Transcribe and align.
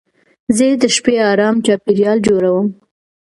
زه 0.57 0.67
د 0.81 0.83
شپې 0.95 1.15
ارام 1.31 1.55
چاپېریال 1.65 2.17
جوړوم. 2.27 2.67